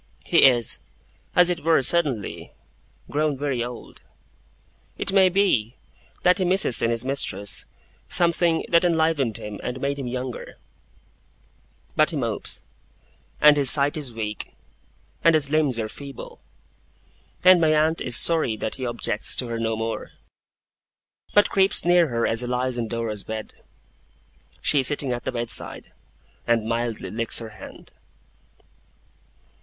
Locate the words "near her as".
21.85-22.41